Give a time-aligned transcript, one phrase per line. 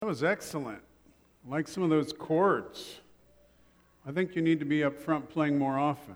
[0.00, 0.80] That was excellent.
[1.46, 3.00] I like some of those chords.
[4.06, 6.14] I think you need to be up front playing more often.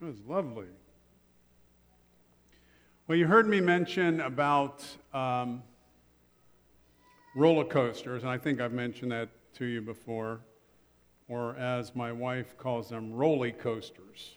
[0.00, 0.66] It was lovely.
[3.06, 5.62] Well, you heard me mention about um,
[7.36, 10.40] roller coasters, and I think I've mentioned that to you before,
[11.28, 14.36] or as my wife calls them, roly coasters.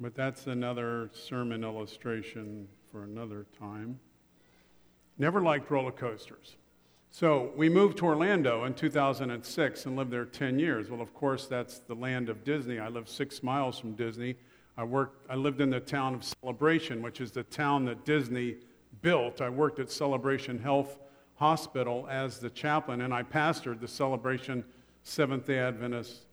[0.00, 4.00] But that's another sermon illustration for another time.
[5.18, 6.56] Never liked roller coasters.
[7.10, 10.90] So we moved to Orlando in 2006 and lived there 10 years.
[10.90, 12.80] Well, of course, that's the land of Disney.
[12.80, 14.34] I live six miles from Disney.
[14.76, 18.56] I, worked, I lived in the town of Celebration, which is the town that Disney
[19.02, 19.40] built.
[19.40, 20.98] I worked at Celebration Health
[21.36, 24.64] Hospital as the chaplain, and I pastored the Celebration
[25.04, 26.26] Seventh day Adventist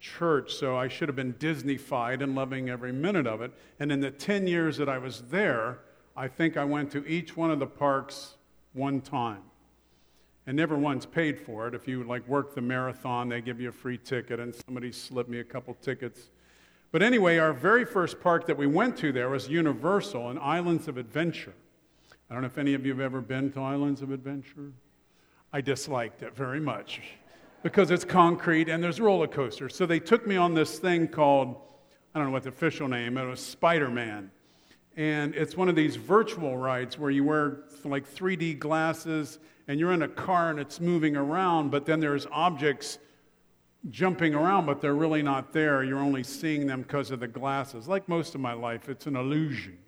[0.00, 0.54] church.
[0.54, 3.52] So I should have been Disneyfied and loving every minute of it.
[3.78, 5.78] And in the 10 years that I was there,
[6.16, 8.36] I think I went to each one of the parks
[8.72, 9.42] one time
[10.46, 11.74] and never once paid for it.
[11.74, 15.28] If you like work the marathon, they give you a free ticket, and somebody slipped
[15.28, 16.30] me a couple tickets.
[16.92, 20.88] But anyway, our very first park that we went to there was Universal and Islands
[20.88, 21.54] of Adventure.
[22.30, 24.72] I don't know if any of you have ever been to Islands of Adventure.
[25.52, 27.00] I disliked it very much
[27.62, 29.74] because it's concrete and there's roller coasters.
[29.74, 31.56] So they took me on this thing called,
[32.14, 34.30] I don't know what the official name, it was Spider Man.
[34.96, 39.92] And it's one of these virtual rides where you wear like 3D glasses and you're
[39.92, 42.98] in a car and it's moving around, but then there's objects
[43.90, 45.84] jumping around, but they're really not there.
[45.84, 47.86] You're only seeing them because of the glasses.
[47.86, 49.78] Like most of my life, it's an illusion.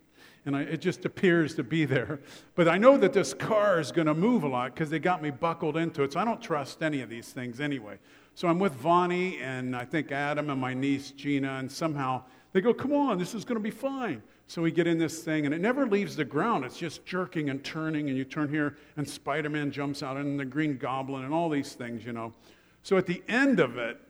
[0.45, 2.21] And I, it just appears to be there.
[2.55, 5.21] But I know that this car is going to move a lot because they got
[5.21, 6.13] me buckled into it.
[6.13, 7.97] So I don't trust any of these things anyway.
[8.35, 12.61] So I'm with Vonnie and I think Adam and my niece Gina, and somehow they
[12.61, 14.23] go, Come on, this is going to be fine.
[14.49, 16.65] So we get in this thing, and it never leaves the ground.
[16.65, 20.39] It's just jerking and turning, and you turn here, and Spider Man jumps out, and
[20.39, 22.33] the Green Goblin, and all these things, you know.
[22.81, 24.01] So at the end of it,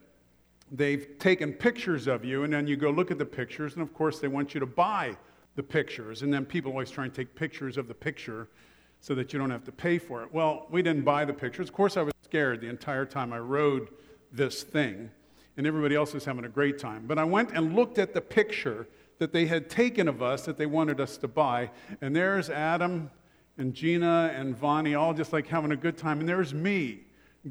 [0.71, 3.93] they've taken pictures of you, and then you go look at the pictures, and of
[3.93, 5.17] course, they want you to buy
[5.57, 6.21] the pictures.
[6.21, 8.47] And then people always try and take pictures of the picture
[9.01, 10.33] so that you don't have to pay for it.
[10.33, 11.67] Well, we didn't buy the pictures.
[11.67, 13.89] Of course, I was scared the entire time I rode
[14.31, 15.11] this thing,
[15.57, 17.07] and everybody else was having a great time.
[17.07, 18.87] But I went and looked at the picture
[19.19, 21.69] that they had taken of us that they wanted us to buy.
[22.01, 23.11] And there's Adam
[23.57, 26.19] and Gina and Vonnie all just like having a good time.
[26.19, 27.01] And there's me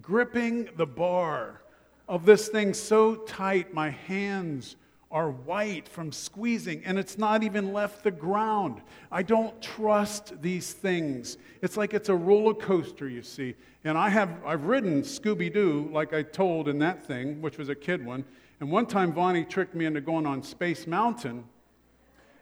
[0.02, 1.62] gripping the bar
[2.08, 4.76] of this thing so tight, my hands
[5.10, 8.82] are white from squeezing, and it's not even left the ground.
[9.10, 11.38] I don't trust these things.
[11.62, 13.54] It's like it's a roller coaster, you see.
[13.84, 17.70] And I have I've ridden Scooby Doo, like I told in that thing, which was
[17.70, 18.24] a kid one.
[18.60, 21.44] And one time Vonnie tricked me into going on Space Mountain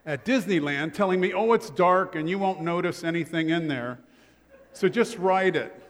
[0.06, 3.99] at Disneyland telling me, oh, it's dark and you won't notice anything in there.
[4.72, 5.83] So just ride it.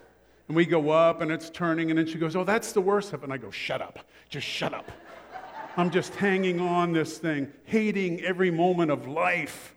[0.48, 3.12] And we go up and it's turning, and then she goes, oh, that's the worst
[3.12, 3.24] of it.
[3.24, 3.98] And I go, shut up.
[4.28, 4.90] Just shut up.
[5.76, 9.74] I'm just hanging on this thing, hating every moment of life.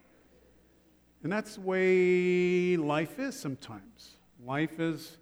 [1.24, 4.12] And that's the way life is sometimes.
[4.46, 5.18] Life is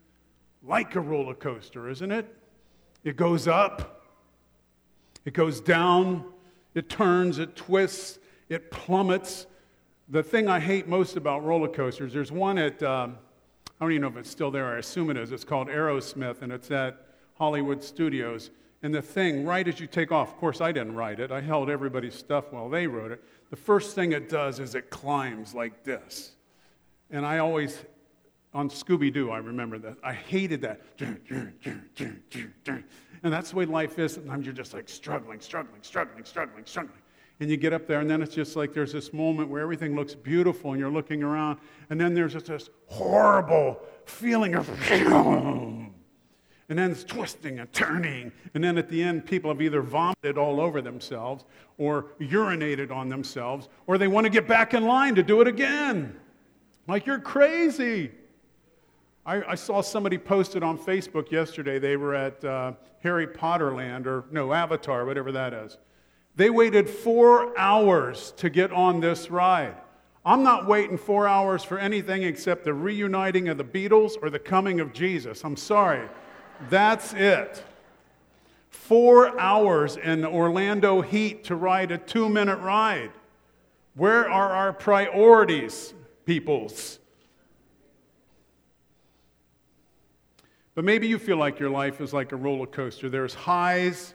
[0.62, 2.28] like a roller coaster, isn't it?
[3.04, 4.04] It goes up,
[5.24, 6.26] it goes down,
[6.76, 9.48] it turns, it twists, it plummets.
[10.10, 13.18] The thing I hate most about roller coasters, there's one at, um,
[13.80, 15.32] I don't even know if it's still there, I assume it is.
[15.32, 16.98] It's called Aerosmith, and it's at
[17.36, 18.52] Hollywood Studios.
[18.84, 21.42] And the thing, right as you take off, of course, I didn't write it, I
[21.42, 23.24] held everybody's stuff while they wrote it.
[23.50, 26.32] The first thing it does is it climbs like this.
[27.10, 27.84] And I always,
[28.54, 29.98] on Scooby Doo, I remember that.
[30.04, 30.82] I hated that.
[33.24, 34.14] And that's the way life is.
[34.14, 37.02] Sometimes you're just like struggling, struggling, struggling, struggling, struggling
[37.40, 39.96] and you get up there, and then it's just like there's this moment where everything
[39.96, 41.60] looks beautiful, and you're looking around,
[41.90, 45.92] and then there's just this horrible feeling of, and
[46.68, 50.60] then it's twisting and turning, and then at the end, people have either vomited all
[50.60, 51.46] over themselves,
[51.78, 55.48] or urinated on themselves, or they want to get back in line to do it
[55.48, 56.18] again.
[56.88, 58.12] Like you're crazy.
[59.26, 61.80] I, I saw somebody posted on Facebook yesterday.
[61.80, 62.72] They were at uh,
[63.04, 65.78] Harry Potter Land, or no, Avatar, whatever that is
[66.38, 69.76] they waited four hours to get on this ride.
[70.24, 74.38] I'm not waiting four hours for anything except the reuniting of the Beatles or the
[74.38, 75.44] coming of Jesus.
[75.44, 76.08] I'm sorry.
[76.70, 77.64] That's it.
[78.70, 83.12] Four hours in Orlando heat to ride a two minute ride.
[83.96, 85.96] Where are our priorities,
[86.26, 87.00] peoples?
[90.76, 93.10] But maybe you feel like your life is like a roller coaster.
[93.10, 94.14] There's highs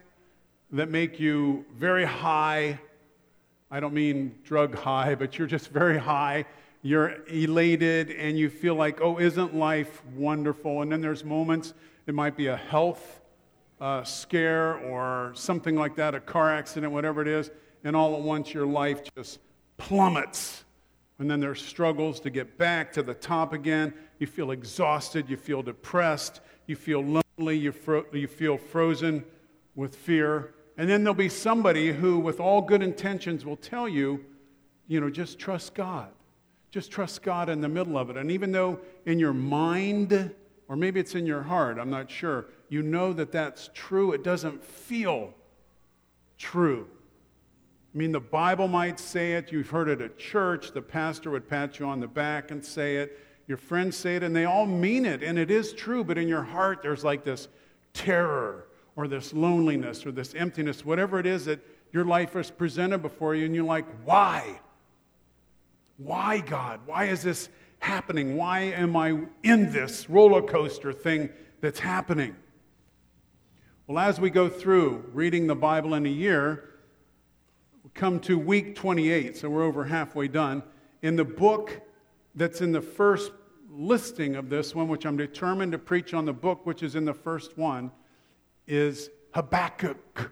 [0.73, 2.79] that make you very high.
[3.69, 6.45] I don't mean drug high, but you're just very high.
[6.83, 10.81] you're elated and you feel like, oh, isn't life wonderful?
[10.81, 11.73] And then there's moments,
[12.05, 13.21] it might be a health
[13.79, 17.49] uh, scare or something like that, a car accident, whatever it is,
[17.85, 19.39] and all at once your life just
[19.77, 20.65] plummets.
[21.19, 23.93] And then there's struggles to get back to the top again.
[24.19, 29.23] You feel exhausted, you feel depressed, you feel lonely, you, fro- you feel frozen
[29.75, 30.53] with fear.
[30.77, 34.23] And then there'll be somebody who, with all good intentions, will tell you,
[34.87, 36.09] you know, just trust God.
[36.71, 38.17] Just trust God in the middle of it.
[38.17, 40.33] And even though in your mind,
[40.67, 44.23] or maybe it's in your heart, I'm not sure, you know that that's true, it
[44.23, 45.33] doesn't feel
[46.39, 46.87] true.
[47.93, 51.47] I mean, the Bible might say it, you've heard it at church, the pastor would
[51.47, 54.65] pat you on the back and say it, your friends say it, and they all
[54.65, 57.49] mean it, and it is true, but in your heart there's like this
[57.93, 61.59] terror or this loneliness or this emptiness, whatever it is that
[61.91, 64.59] your life is presented before you, and you're like, why?
[65.97, 66.81] Why, God?
[66.85, 67.49] Why is this
[67.79, 68.35] happening?
[68.35, 71.29] Why am I in this roller coaster thing
[71.61, 72.35] that's happening?
[73.85, 76.69] Well, as we go through reading the Bible in a year,
[77.83, 80.63] we come to week 28, so we're over halfway done.
[81.01, 81.81] In the book
[82.33, 83.31] that's in the first
[83.69, 87.05] listing of this one, which I'm determined to preach on the book, which is in
[87.05, 87.91] the first one,
[88.67, 90.31] is Habakkuk.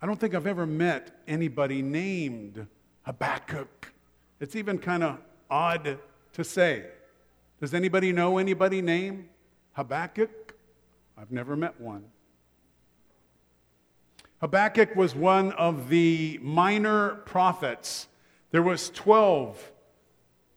[0.00, 2.66] I don't think I've ever met anybody named
[3.02, 3.92] Habakkuk.
[4.40, 5.18] It's even kind of
[5.50, 5.98] odd
[6.34, 6.84] to say.
[7.60, 9.28] Does anybody know anybody named
[9.72, 10.54] Habakkuk?
[11.16, 12.04] I've never met one.
[14.40, 18.08] Habakkuk was one of the minor prophets.
[18.50, 19.72] There was 12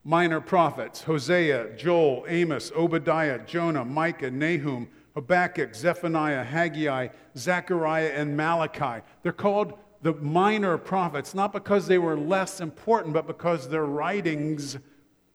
[0.04, 9.04] minor prophets, Hosea, Joel, Amos, Obadiah, Jonah, Micah, Nahum, Habakkuk, Zephaniah, Haggai, Zechariah, and Malachi.
[9.24, 9.74] They're called
[10.04, 14.78] the minor prophets, not because they were less important, but because their writings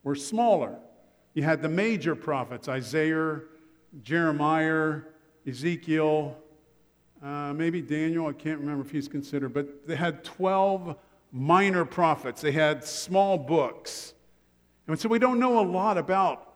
[0.05, 0.79] were smaller.
[1.33, 3.41] You had the major prophets Isaiah,
[4.01, 5.01] Jeremiah,
[5.45, 6.37] Ezekiel,
[7.21, 10.95] uh, maybe Daniel, I can't remember if he's considered, but they had 12
[11.33, 12.39] minor prophets.
[12.39, 14.13] They had small books.
[14.87, 16.53] And so we don't know a lot about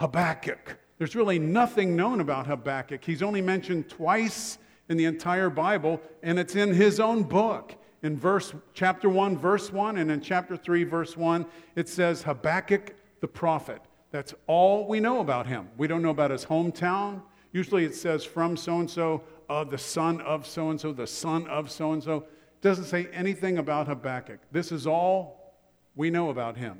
[0.00, 0.80] Habakkuk.
[0.98, 3.04] There's really nothing known about Habakkuk.
[3.04, 4.58] He's only mentioned twice
[4.88, 7.74] in the entire Bible, and it's in his own book.
[8.02, 12.94] In verse chapter 1, verse 1, and in chapter 3, verse 1, it says Habakkuk
[13.20, 13.80] the prophet.
[14.10, 15.68] That's all we know about him.
[15.76, 17.22] We don't know about his hometown.
[17.52, 21.46] Usually it says from so and so, the son of so and so, the son
[21.48, 22.26] of so and so.
[22.60, 24.40] Doesn't say anything about Habakkuk.
[24.52, 25.54] This is all
[25.96, 26.78] we know about him.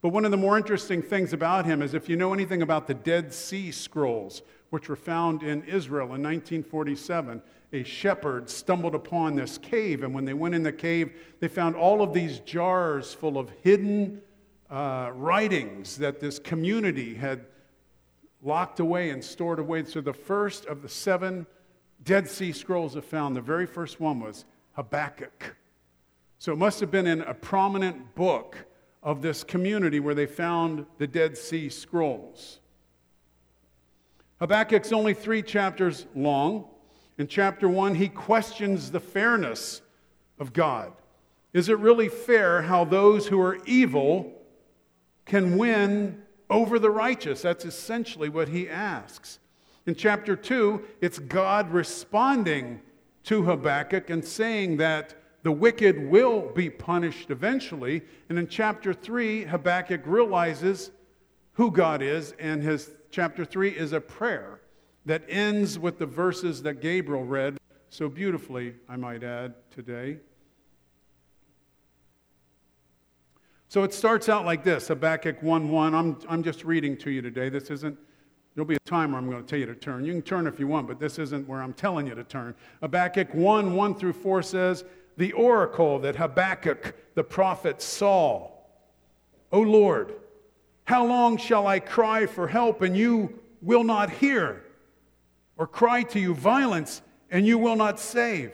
[0.00, 2.86] But one of the more interesting things about him is if you know anything about
[2.86, 7.42] the Dead Sea Scrolls, which were found in Israel in 1947.
[7.72, 11.74] A shepherd stumbled upon this cave, and when they went in the cave, they found
[11.76, 14.20] all of these jars full of hidden
[14.70, 17.46] uh, writings that this community had
[18.42, 19.84] locked away and stored away.
[19.84, 21.46] So the first of the seven
[22.02, 25.56] Dead Sea Scrolls are found, the very first one was Habakkuk.
[26.38, 28.65] So it must have been in a prominent book
[29.06, 32.58] of this community where they found the Dead Sea Scrolls.
[34.40, 36.66] Habakkuk's only three chapters long.
[37.16, 39.80] In chapter one, he questions the fairness
[40.40, 40.92] of God.
[41.52, 44.32] Is it really fair how those who are evil
[45.24, 46.20] can win
[46.50, 47.42] over the righteous?
[47.42, 49.38] That's essentially what he asks.
[49.86, 52.82] In chapter 2, it's God responding
[53.22, 55.14] to Habakkuk and saying that
[55.46, 58.02] the wicked will be punished eventually.
[58.28, 60.90] And in chapter 3, Habakkuk realizes
[61.52, 64.60] who God is and his chapter 3 is a prayer
[65.04, 67.58] that ends with the verses that Gabriel read
[67.90, 70.18] so beautifully, I might add, today.
[73.68, 75.94] So it starts out like this Habakkuk 1 1.
[75.94, 77.50] I'm, I'm just reading to you today.
[77.50, 77.96] This isn't,
[78.56, 80.04] there'll be a time where I'm going to tell you to turn.
[80.04, 82.56] You can turn if you want, but this isn't where I'm telling you to turn.
[82.80, 84.84] Habakkuk 1 1 through 4 says,
[85.16, 88.50] The oracle that Habakkuk the prophet saw.
[89.50, 90.14] O Lord,
[90.84, 94.62] how long shall I cry for help and you will not hear?
[95.56, 98.52] Or cry to you violence and you will not save?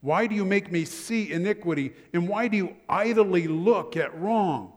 [0.00, 4.72] Why do you make me see iniquity and why do you idly look at wrong?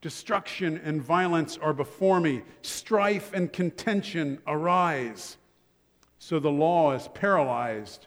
[0.00, 5.36] Destruction and violence are before me, strife and contention arise.
[6.18, 8.06] So the law is paralyzed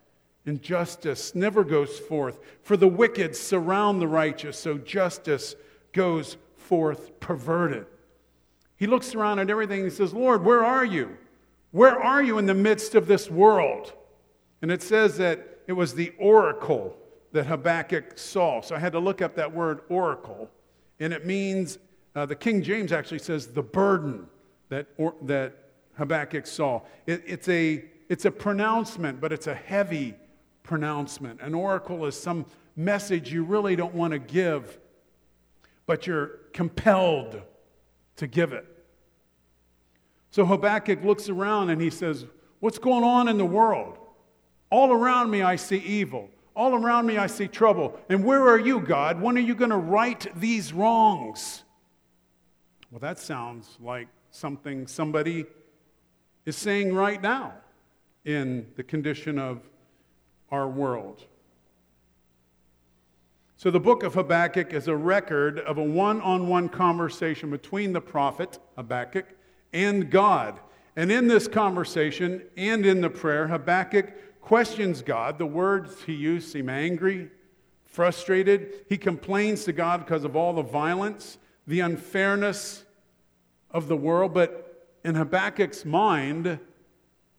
[0.49, 2.39] and justice never goes forth.
[2.63, 5.55] For the wicked surround the righteous, so justice
[5.93, 7.85] goes forth perverted.
[8.75, 11.15] He looks around at everything and says, Lord, where are you?
[11.69, 13.93] Where are you in the midst of this world?
[14.63, 16.97] And it says that it was the oracle
[17.31, 18.61] that Habakkuk saw.
[18.61, 20.49] So I had to look up that word oracle.
[20.99, 21.77] and it means,
[22.15, 24.25] uh, the King James actually says, the burden
[24.69, 25.53] that, or, that
[25.95, 26.81] Habakkuk saw.
[27.05, 30.15] It, it's, a, it's a pronouncement, but it's a heavy
[30.69, 31.41] pronouncement.
[31.41, 32.45] An oracle is some
[32.75, 34.77] message you really don't want to give,
[35.87, 37.41] but you're compelled
[38.17, 38.67] to give it.
[40.29, 42.25] So Habakkuk looks around and he says,
[42.59, 43.97] What's going on in the world?
[44.69, 46.29] All around me I see evil.
[46.55, 47.99] All around me I see trouble.
[48.07, 49.19] And where are you, God?
[49.19, 51.63] When are you going to right these wrongs?
[52.91, 55.47] Well, that sounds like something somebody
[56.45, 57.53] is saying right now
[58.23, 59.61] in the condition of
[60.51, 61.23] our world.
[63.57, 67.91] So, the book of Habakkuk is a record of a one on one conversation between
[67.91, 69.25] the prophet Habakkuk
[69.73, 70.59] and God.
[70.95, 75.37] And in this conversation and in the prayer, Habakkuk questions God.
[75.37, 77.29] The words he used seem angry,
[77.85, 78.85] frustrated.
[78.87, 81.37] He complains to God because of all the violence,
[81.67, 82.85] the unfairness
[83.71, 84.33] of the world.
[84.33, 86.59] But in Habakkuk's mind,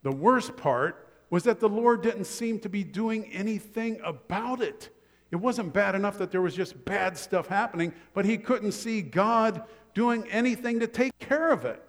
[0.03, 4.91] the worst part was that the Lord didn't seem to be doing anything about it.
[5.31, 9.01] It wasn't bad enough that there was just bad stuff happening, but he couldn't see
[9.01, 9.63] God
[9.95, 11.83] doing anything to take care of it.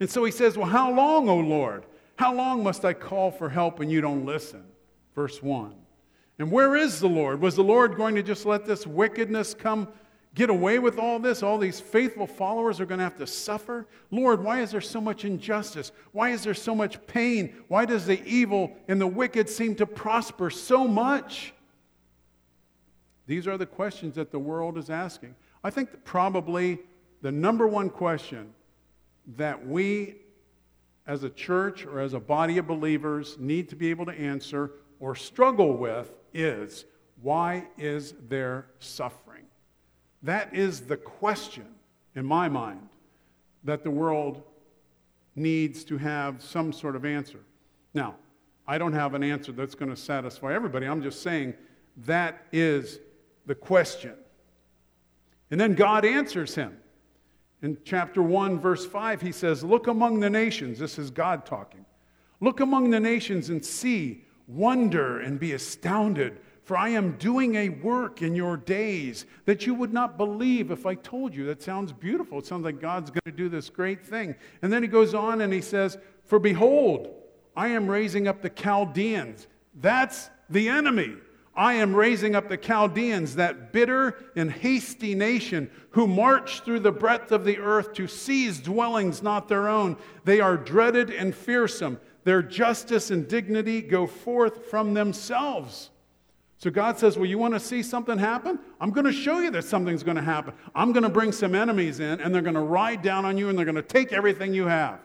[0.00, 1.86] And so he says, Well, how long, O Lord?
[2.16, 4.64] How long must I call for help and you don't listen?
[5.14, 5.74] Verse 1.
[6.38, 7.40] And where is the Lord?
[7.40, 9.88] Was the Lord going to just let this wickedness come
[10.36, 11.42] get away with all this?
[11.42, 13.86] All these faithful followers are going to have to suffer?
[14.10, 15.90] Lord, why is there so much injustice?
[16.12, 17.54] Why is there so much pain?
[17.68, 21.54] Why does the evil and the wicked seem to prosper so much?
[23.26, 25.34] These are the questions that the world is asking.
[25.64, 26.78] I think probably
[27.22, 28.52] the number one question
[29.36, 30.16] that we
[31.06, 34.72] as a church or as a body of believers need to be able to answer
[35.00, 36.84] or struggle with is
[37.22, 39.25] why is there suffering?
[40.26, 41.66] That is the question
[42.16, 42.88] in my mind
[43.62, 44.42] that the world
[45.36, 47.38] needs to have some sort of answer.
[47.94, 48.16] Now,
[48.66, 50.86] I don't have an answer that's going to satisfy everybody.
[50.86, 51.54] I'm just saying
[51.98, 52.98] that is
[53.46, 54.14] the question.
[55.52, 56.76] And then God answers him.
[57.62, 60.80] In chapter 1, verse 5, he says, Look among the nations.
[60.80, 61.86] This is God talking.
[62.40, 66.40] Look among the nations and see, wonder, and be astounded.
[66.66, 70.84] For I am doing a work in your days that you would not believe if
[70.84, 71.46] I told you.
[71.46, 72.40] That sounds beautiful.
[72.40, 74.34] It sounds like God's going to do this great thing.
[74.62, 77.14] And then he goes on and he says, For behold,
[77.56, 79.46] I am raising up the Chaldeans.
[79.76, 81.14] That's the enemy.
[81.54, 86.90] I am raising up the Chaldeans, that bitter and hasty nation who march through the
[86.90, 89.98] breadth of the earth to seize dwellings not their own.
[90.24, 92.00] They are dreaded and fearsome.
[92.24, 95.90] Their justice and dignity go forth from themselves.
[96.58, 98.58] So God says, Well, you want to see something happen?
[98.80, 100.54] I'm going to show you that something's going to happen.
[100.74, 103.48] I'm going to bring some enemies in, and they're going to ride down on you,
[103.48, 105.00] and they're going to take everything you have.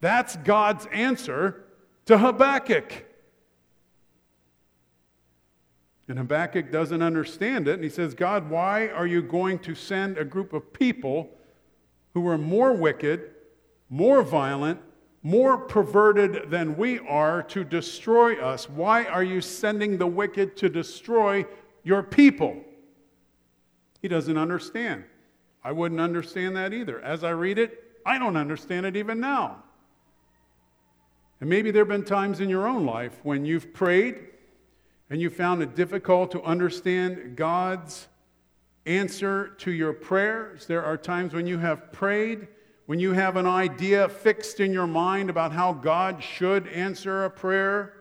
[0.00, 1.64] That's God's answer
[2.06, 3.06] to Habakkuk.
[6.06, 7.74] And Habakkuk doesn't understand it.
[7.74, 11.30] And he says, God, why are you going to send a group of people
[12.12, 13.30] who are more wicked,
[13.88, 14.80] more violent,
[15.24, 18.68] more perverted than we are to destroy us?
[18.68, 21.46] Why are you sending the wicked to destroy
[21.82, 22.62] your people?
[24.02, 25.02] He doesn't understand.
[25.64, 27.00] I wouldn't understand that either.
[27.00, 29.62] As I read it, I don't understand it even now.
[31.40, 34.18] And maybe there have been times in your own life when you've prayed
[35.08, 38.08] and you found it difficult to understand God's
[38.84, 40.66] answer to your prayers.
[40.66, 42.46] There are times when you have prayed,
[42.86, 47.30] when you have an idea fixed in your mind about how God should answer a
[47.30, 47.94] prayer.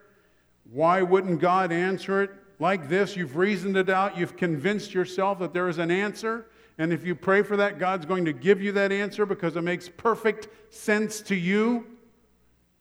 [0.72, 3.16] Why wouldn't God answer it like this?
[3.16, 6.48] You've reasoned it out, you've convinced yourself that there is an answer.
[6.78, 9.62] And if you pray for that, God's going to give you that answer because it
[9.62, 11.86] makes perfect sense to you.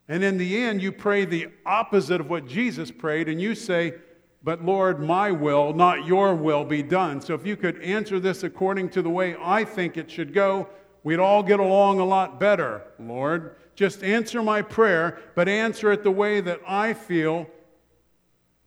[0.09, 3.94] And in the end, you pray the opposite of what Jesus prayed, and you say,
[4.42, 7.21] but Lord, my will, not your will, be done.
[7.21, 10.68] So if you could answer this according to the way I think it should go,
[11.02, 13.56] we'd all get along a lot better, Lord.
[13.75, 17.47] Just answer my prayer, but answer it the way that I feel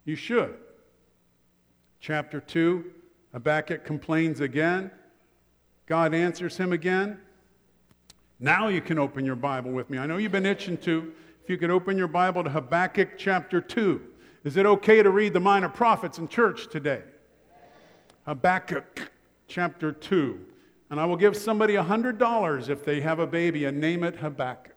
[0.04, 0.56] you should.
[2.00, 2.86] Chapter 2,
[3.34, 4.92] Habakkuk complains again.
[5.86, 7.20] God answers him again.
[8.40, 9.98] Now you can open your Bible with me.
[9.98, 11.14] I know you've been itching to.
[11.44, 14.02] If you could open your Bible to Habakkuk chapter 2.
[14.44, 17.02] Is it okay to read the minor prophets in church today?
[18.26, 19.12] Habakkuk
[19.48, 20.40] chapter 2.
[20.90, 24.74] And I will give somebody $100 if they have a baby and name it Habakkuk.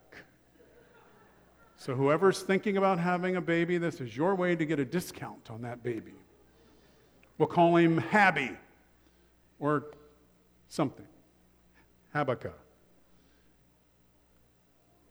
[1.77, 5.51] So, whoever's thinking about having a baby, this is your way to get a discount
[5.51, 6.15] on that baby.
[7.39, 8.57] We'll call him Habby
[9.61, 9.87] or
[10.69, 11.07] something.
[12.13, 12.59] Habakkuk.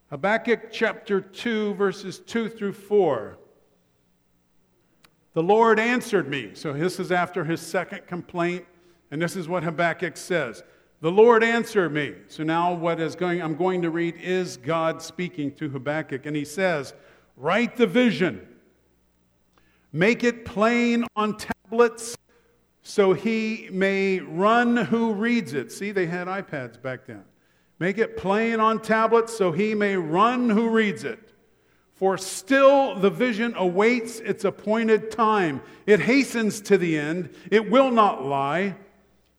[0.10, 3.38] Habakkuk chapter 2, verses 2 through 4.
[5.34, 6.52] The Lord answered me.
[6.54, 8.66] So this is after his second complaint,
[9.12, 10.64] and this is what Habakkuk says.
[11.00, 12.16] The Lord answered me.
[12.28, 16.36] So now what is going I'm going to read is God speaking to Habakkuk and
[16.36, 16.94] he says,
[17.36, 18.48] "Write the vision.
[19.94, 22.18] Make it plain on tablets
[22.82, 27.24] so he may run who reads it." See, they had iPads back then.
[27.80, 31.20] Make it plain on tablets so he may run who reads it.
[31.94, 35.62] For still the vision awaits its appointed time.
[35.86, 37.30] It hastens to the end.
[37.52, 38.78] It will not lie.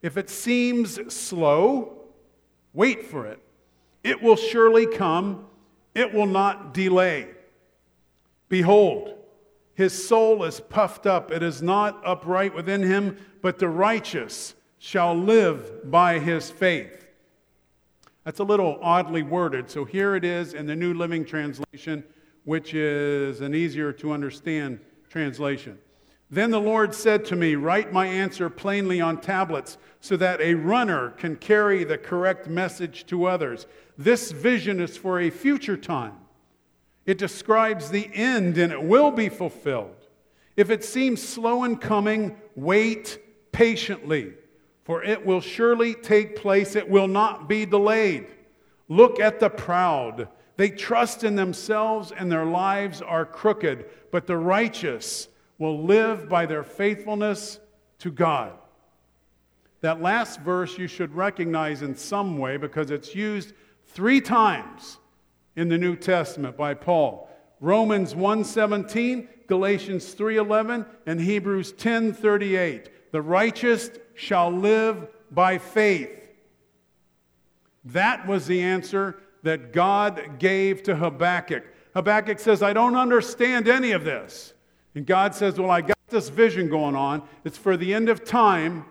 [0.09, 1.99] If it seems slow,
[2.73, 3.43] wait for it.
[4.03, 5.45] It will surely come.
[5.95, 7.29] It will not delay.
[8.49, 9.19] Behold,
[9.75, 11.31] his soul is puffed up.
[11.31, 17.07] It is not upright within him, but the righteous shall live by his faith.
[18.25, 19.69] That's a little oddly worded.
[19.69, 22.03] So here it is in the New Living Translation,
[22.45, 25.79] which is an easier to understand translation.
[26.31, 30.55] Then the Lord said to me, Write my answer plainly on tablets so that a
[30.55, 33.67] runner can carry the correct message to others.
[33.97, 36.15] This vision is for a future time.
[37.07, 39.97] It describes the end and it will be fulfilled.
[40.57, 43.19] If it seems slow in coming, wait
[43.53, 44.35] patiently
[44.89, 48.27] for it will surely take place, it will not be delayed.
[48.89, 50.29] Look at the proud.
[50.57, 56.47] They trust in themselves and their lives are crooked, but the righteous will live by
[56.47, 57.59] their faithfulness
[57.99, 58.53] to God.
[59.81, 63.53] That last verse you should recognize in some way because it's used
[63.87, 64.99] three times
[65.57, 67.29] in the New Testament by Paul.
[67.61, 72.91] Romans 1:17, Galatians 3:11, and Hebrews 10:38.
[73.13, 76.29] The righteous shall live by faith.
[77.85, 81.65] That was the answer that God gave to Habakkuk.
[81.95, 84.53] Habakkuk says, I don't understand any of this.
[84.95, 87.23] And God says, Well, I got this vision going on.
[87.45, 88.87] It's for the end of time.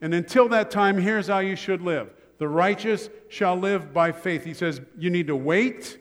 [0.00, 4.44] And until that time, here's how you should live the righteous shall live by faith.
[4.44, 5.98] He says, You need to wait,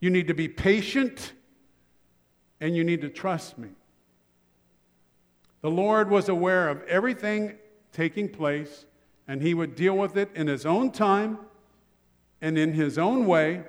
[0.00, 1.32] you need to be patient,
[2.60, 3.70] and you need to trust me.
[5.62, 7.56] The Lord was aware of everything
[7.92, 8.86] taking place,
[9.26, 11.38] and he would deal with it in his own time
[12.40, 13.62] and in his own way.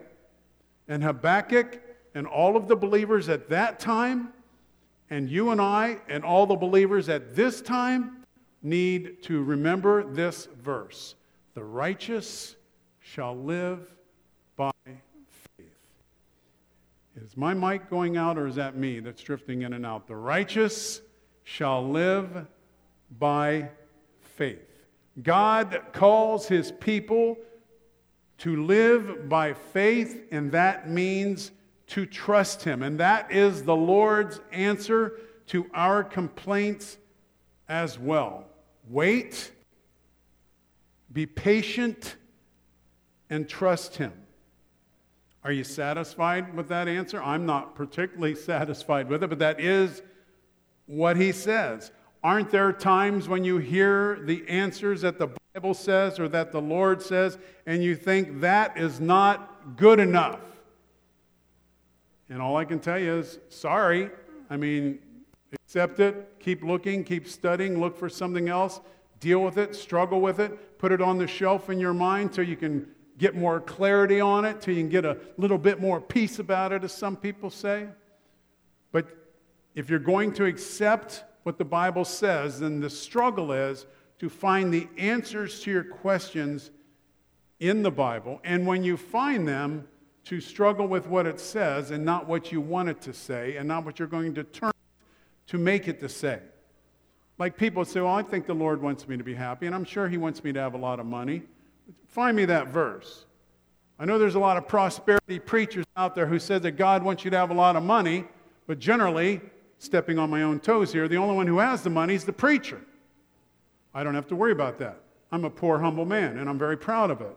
[0.87, 1.81] And Habakkuk
[2.15, 4.33] and all of the believers at that time,
[5.09, 8.23] and you and I and all the believers at this time,
[8.61, 11.15] need to remember this verse
[11.53, 12.55] The righteous
[12.99, 13.79] shall live
[14.55, 15.67] by faith.
[17.15, 20.07] Is my mic going out, or is that me that's drifting in and out?
[20.07, 21.01] The righteous
[21.43, 22.47] shall live
[23.19, 23.69] by
[24.21, 24.69] faith.
[25.21, 27.37] God calls his people
[28.39, 31.51] to live by faith, and that means
[31.93, 32.81] to trust him.
[32.81, 36.97] And that is the Lord's answer to our complaints
[37.69, 38.45] as well.
[38.89, 39.51] Wait,
[41.11, 42.15] be patient,
[43.29, 44.11] and trust him.
[45.43, 47.21] Are you satisfied with that answer?
[47.21, 50.01] I'm not particularly satisfied with it, but that is
[50.87, 51.91] what he says.
[52.23, 56.61] Aren't there times when you hear the answers that the Bible says or that the
[56.61, 60.39] Lord says, and you think that is not good enough?
[62.33, 64.09] And all I can tell you is, sorry.
[64.49, 64.97] I mean,
[65.53, 68.81] accept it, keep looking, keep studying, look for something else,
[69.19, 72.41] deal with it, struggle with it, put it on the shelf in your mind so
[72.41, 72.87] you can
[73.19, 76.71] get more clarity on it, till you can get a little bit more peace about
[76.71, 77.85] it, as some people say.
[78.91, 79.09] But
[79.75, 83.85] if you're going to accept what the Bible says, then the struggle is
[84.17, 86.71] to find the answers to your questions
[87.59, 88.41] in the Bible.
[88.43, 89.87] And when you find them,
[90.25, 93.67] to struggle with what it says and not what you want it to say and
[93.67, 94.71] not what you're going to turn
[95.47, 96.39] to make it to say.
[97.37, 99.83] Like people say, Well, I think the Lord wants me to be happy, and I'm
[99.83, 101.43] sure He wants me to have a lot of money.
[102.07, 103.25] Find me that verse.
[103.99, 107.23] I know there's a lot of prosperity preachers out there who say that God wants
[107.23, 108.25] you to have a lot of money,
[108.67, 109.41] but generally,
[109.77, 111.07] stepping on my own toes here.
[111.07, 112.81] The only one who has the money is the preacher.
[113.93, 114.99] I don't have to worry about that.
[115.31, 117.35] I'm a poor, humble man, and I'm very proud of it.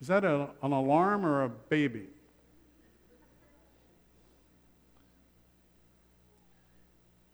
[0.00, 2.06] Is that a, an alarm or a baby?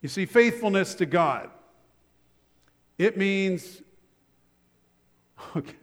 [0.00, 1.50] You see, faithfulness to God.
[2.98, 3.80] It means,
[5.56, 5.74] okay.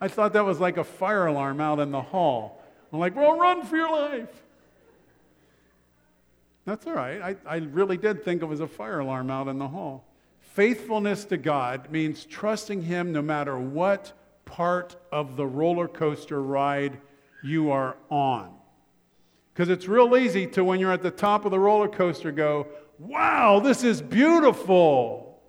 [0.00, 2.62] I thought that was like a fire alarm out in the hall.
[2.92, 4.42] I'm like, well, run for your life.
[6.64, 7.20] That's all right.
[7.22, 10.04] I, I really did think it was a fire alarm out in the hall.
[10.40, 14.12] Faithfulness to God means trusting Him no matter what
[14.52, 16.98] part of the roller coaster ride
[17.42, 18.52] you are on.
[19.52, 22.66] Because it's real easy to, when you're at the top of the roller coaster, go,
[22.98, 25.40] wow, this is beautiful.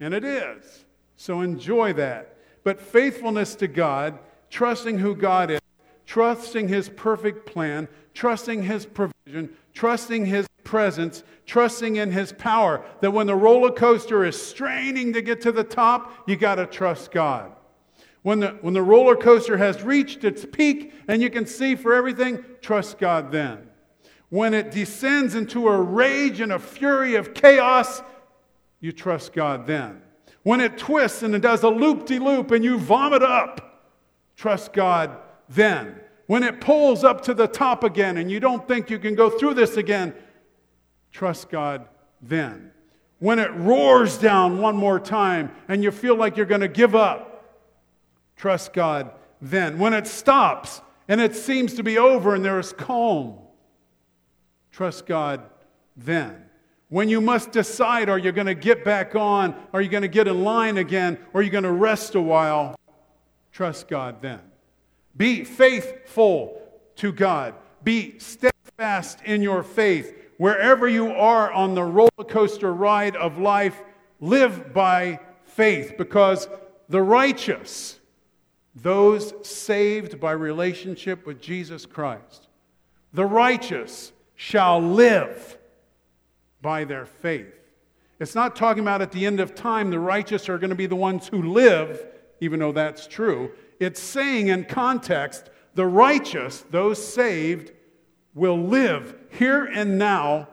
[0.00, 0.84] And it is.
[1.16, 2.36] So enjoy that.
[2.64, 4.18] But faithfulness to God,
[4.50, 5.60] trusting who God is,
[6.04, 13.12] trusting His perfect plan, trusting His provision, trusting His presence, trusting in His power, that
[13.12, 17.12] when the roller coaster is straining to get to the top, you got to trust
[17.12, 17.52] God.
[18.26, 21.94] When the, when the roller coaster has reached its peak and you can see for
[21.94, 23.68] everything, trust God then.
[24.30, 28.02] When it descends into a rage and a fury of chaos,
[28.80, 30.02] you trust God then.
[30.42, 33.84] When it twists and it does a loop de loop and you vomit up,
[34.34, 35.16] trust God
[35.48, 36.00] then.
[36.26, 39.30] When it pulls up to the top again and you don't think you can go
[39.30, 40.12] through this again,
[41.12, 41.86] trust God
[42.20, 42.72] then.
[43.20, 46.96] When it roars down one more time and you feel like you're going to give
[46.96, 47.34] up,
[48.36, 49.78] Trust God then.
[49.78, 53.38] When it stops and it seems to be over and there is calm,
[54.70, 55.42] trust God
[55.96, 56.42] then.
[56.88, 59.54] When you must decide, are you going to get back on?
[59.72, 61.18] Are you going to get in line again?
[61.32, 62.78] Or are you going to rest a while?
[63.50, 64.40] Trust God then.
[65.16, 66.60] Be faithful
[66.96, 67.54] to God.
[67.82, 70.14] Be steadfast in your faith.
[70.38, 73.82] Wherever you are on the roller coaster ride of life,
[74.20, 76.48] live by faith because
[76.88, 77.95] the righteous
[78.76, 82.48] those saved by relationship with Jesus Christ.
[83.14, 85.58] The righteous shall live
[86.60, 87.54] by their faith.
[88.20, 90.86] It's not talking about at the end of time the righteous are going to be
[90.86, 92.06] the ones who live,
[92.40, 93.52] even though that's true.
[93.80, 97.72] It's saying in context, the righteous, those saved,
[98.34, 100.48] will live here and now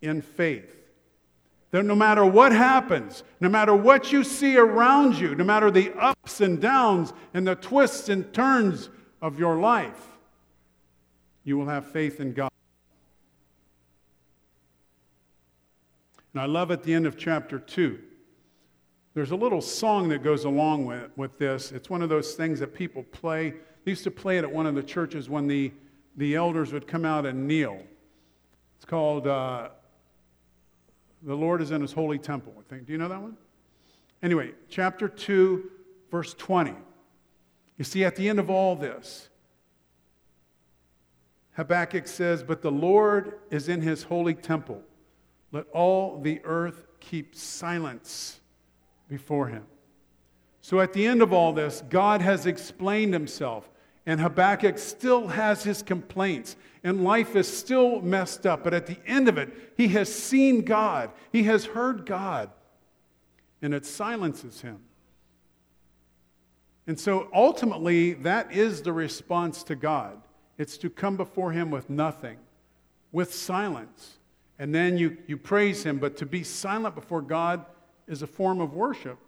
[0.00, 0.77] in faith.
[1.70, 5.92] That no matter what happens, no matter what you see around you, no matter the
[5.98, 8.88] ups and downs and the twists and turns
[9.20, 10.18] of your life,
[11.44, 12.50] you will have faith in God.
[16.32, 17.98] And I love at the end of chapter 2,
[19.14, 21.72] there's a little song that goes along with, with this.
[21.72, 23.50] It's one of those things that people play.
[23.84, 25.72] They used to play it at one of the churches when the,
[26.16, 27.82] the elders would come out and kneel.
[28.76, 29.26] It's called.
[29.26, 29.70] Uh,
[31.22, 32.86] the Lord is in his holy temple, I think.
[32.86, 33.36] Do you know that one?
[34.22, 35.70] Anyway, chapter 2,
[36.10, 36.74] verse 20.
[37.76, 39.28] You see, at the end of all this,
[41.52, 44.82] Habakkuk says, But the Lord is in his holy temple.
[45.52, 48.40] Let all the earth keep silence
[49.08, 49.64] before him.
[50.60, 53.70] So at the end of all this, God has explained himself.
[54.08, 58.64] And Habakkuk still has his complaints, and life is still messed up.
[58.64, 62.50] But at the end of it, he has seen God, he has heard God,
[63.60, 64.78] and it silences him.
[66.86, 70.22] And so ultimately, that is the response to God
[70.56, 72.38] it's to come before him with nothing,
[73.12, 74.16] with silence.
[74.58, 77.66] And then you, you praise him, but to be silent before God
[78.06, 79.18] is a form of worship.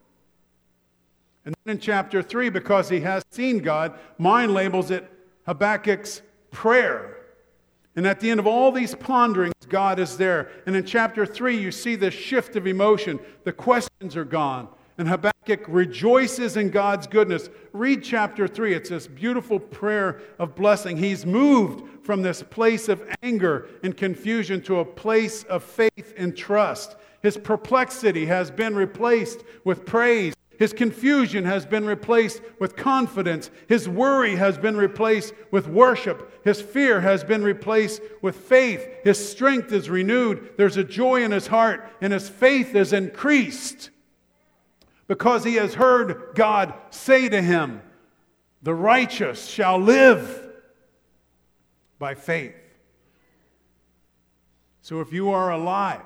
[1.51, 5.11] And then in chapter 3, because he has seen God, mine labels it
[5.47, 7.17] Habakkuk's prayer.
[7.97, 10.53] And at the end of all these ponderings, God is there.
[10.67, 13.19] And in chapter 3, you see the shift of emotion.
[13.43, 14.69] The questions are gone.
[14.97, 17.51] And Habakkuk rejoices in God's goodness.
[17.73, 18.73] Read chapter 3.
[18.73, 20.99] It's this beautiful prayer of blessing.
[20.99, 26.37] He's moved from this place of anger and confusion to a place of faith and
[26.37, 26.95] trust.
[27.23, 30.33] His perplexity has been replaced with praise.
[30.61, 33.51] His confusion has been replaced with confidence.
[33.67, 36.45] His worry has been replaced with worship.
[36.45, 38.87] His fear has been replaced with faith.
[39.03, 40.51] His strength is renewed.
[40.59, 43.89] There's a joy in his heart, and his faith is increased
[45.09, 47.81] because he has heard God say to him,
[48.63, 50.47] The righteous shall live
[51.99, 52.55] by faith.
[54.83, 56.03] So if you are alive,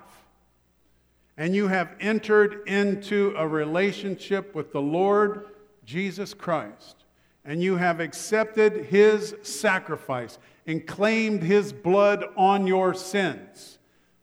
[1.37, 5.47] and you have entered into a relationship with the Lord
[5.85, 7.05] Jesus Christ,
[7.45, 13.79] and you have accepted his sacrifice and claimed his blood on your sins,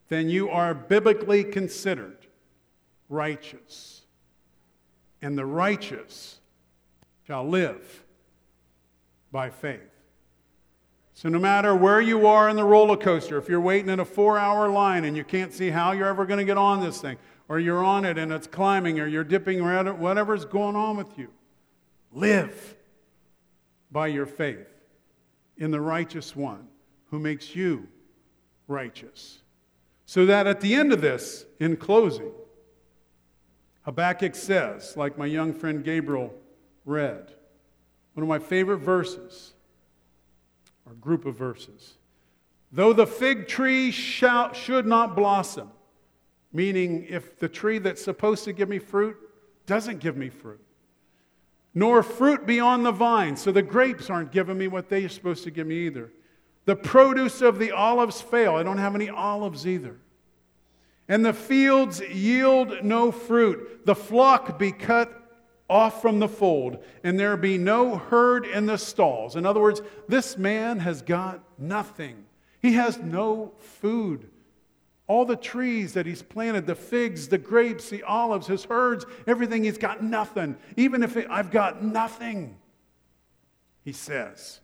[0.10, 2.18] then you are biblically considered
[3.10, 4.02] righteous.
[5.22, 6.40] And the righteous
[7.28, 8.04] shall live
[9.32, 9.91] by faith.
[11.22, 14.06] So, no matter where you are in the roller coaster, if you're waiting in a
[14.06, 17.00] four hour line and you can't see how you're ever going to get on this
[17.00, 17.16] thing,
[17.48, 21.20] or you're on it and it's climbing, or you're dipping it, whatever's going on with
[21.20, 21.28] you,
[22.12, 22.76] live
[23.92, 24.68] by your faith
[25.58, 26.68] in the righteous one
[27.12, 27.88] who makes you
[28.68, 29.44] righteous.
[30.08, 32.32] So that at the end of this, in closing,
[33.84, 36.34] Habakkuk says, like my young friend Gabriel
[36.84, 37.32] read,
[38.16, 39.54] one of my favorite verses,
[40.86, 41.96] or group of verses.
[42.72, 45.70] Though the fig tree shall, should not blossom,
[46.54, 49.18] meaning if the tree that's supposed to give me fruit
[49.66, 50.62] doesn't give me fruit,
[51.74, 55.52] nor fruit beyond the vine, so the grapes aren't giving me what they're supposed to
[55.52, 56.12] give me either.
[56.66, 58.56] The produce of the olives fail.
[58.56, 59.98] I don't have any olives either.
[61.08, 63.86] And the fields yield no fruit.
[63.86, 65.21] The flock be cut
[65.72, 69.38] off from the fold, and there be no herd in the stalls.
[69.38, 72.26] In other words, this man has got nothing.
[72.62, 74.30] He has no food.
[75.08, 79.64] All the trees that he's planted, the figs, the grapes, the olives, his herds, everything,
[79.64, 80.58] he's got nothing.
[80.76, 82.58] Even if it, I've got nothing,
[83.86, 84.60] he says.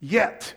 [0.00, 0.54] Yet,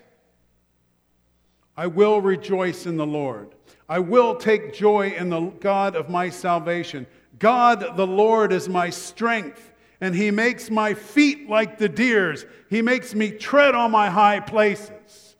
[1.75, 3.53] I will rejoice in the Lord.
[3.87, 7.05] I will take joy in the God of my salvation.
[7.39, 12.45] God the Lord is my strength, and he makes my feet like the deer's.
[12.69, 15.35] He makes me tread on my high places,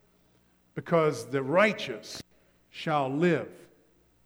[0.75, 2.21] because the righteous
[2.69, 3.49] shall live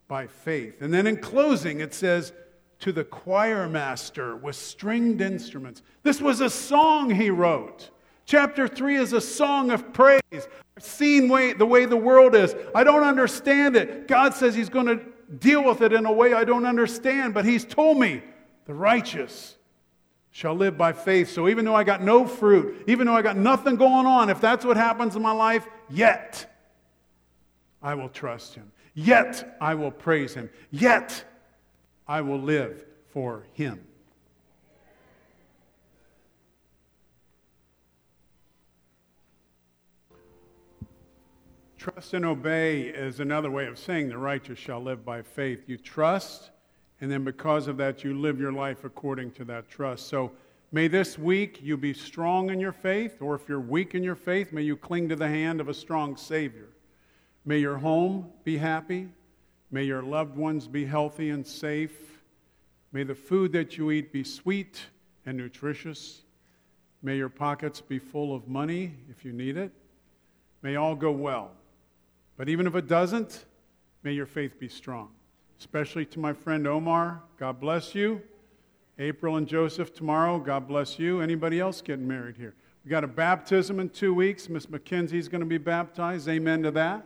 [0.07, 0.81] by faith.
[0.81, 2.33] And then in closing, it says,
[2.81, 5.83] to the choir master with stringed instruments.
[6.03, 7.91] This was a song he wrote.
[8.25, 10.21] Chapter 3 is a song of praise.
[10.31, 12.55] I've seen way, the way the world is.
[12.73, 14.07] I don't understand it.
[14.07, 14.99] God says He's going to
[15.39, 18.21] deal with it in a way I don't understand, but He's told me
[18.65, 19.57] the righteous
[20.31, 21.29] shall live by faith.
[21.29, 24.39] So even though I got no fruit, even though I got nothing going on, if
[24.39, 26.51] that's what happens in my life, yet
[27.81, 28.71] I will trust Him.
[28.93, 30.49] Yet I will praise Him.
[30.69, 31.23] Yet
[32.07, 33.83] I will live for Him.
[41.81, 45.63] Trust and obey is another way of saying the righteous shall live by faith.
[45.65, 46.51] You trust,
[47.01, 50.07] and then because of that, you live your life according to that trust.
[50.07, 50.31] So
[50.71, 54.13] may this week you be strong in your faith, or if you're weak in your
[54.13, 56.67] faith, may you cling to the hand of a strong Savior.
[57.45, 59.07] May your home be happy.
[59.71, 62.21] May your loved ones be healthy and safe.
[62.91, 64.79] May the food that you eat be sweet
[65.25, 66.21] and nutritious.
[67.01, 69.71] May your pockets be full of money if you need it.
[70.61, 71.53] May all go well.
[72.41, 73.45] But even if it doesn't,
[74.01, 75.09] may your faith be strong.
[75.59, 78.19] Especially to my friend Omar, God bless you.
[78.97, 81.21] April and Joseph tomorrow, God bless you.
[81.21, 82.55] Anybody else getting married here?
[82.83, 84.49] We got a baptism in two weeks.
[84.49, 86.27] Miss McKenzie's going to be baptized.
[86.27, 87.05] Amen to that.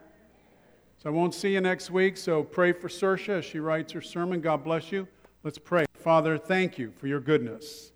[1.04, 2.16] So I won't see you next week.
[2.16, 4.40] So pray for Sersha as she writes her sermon.
[4.40, 5.06] God bless you.
[5.44, 5.86] Let's pray.
[5.96, 7.92] Father, thank you for your goodness.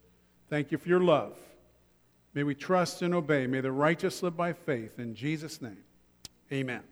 [0.49, 1.37] Thank you for your love.
[2.33, 3.47] May we trust and obey.
[3.47, 4.99] May the righteous live by faith.
[4.99, 5.85] In Jesus' name,
[6.51, 6.83] amen.